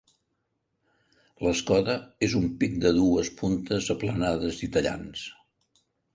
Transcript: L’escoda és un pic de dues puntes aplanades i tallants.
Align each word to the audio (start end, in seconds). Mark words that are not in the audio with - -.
L’escoda 1.47 1.97
és 2.29 2.33
un 2.39 2.47
pic 2.63 2.79
de 2.85 2.93
dues 2.97 3.31
puntes 3.43 3.93
aplanades 3.97 4.61
i 4.71 4.73
tallants. 4.79 5.29